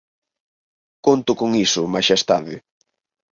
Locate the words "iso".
1.65-1.81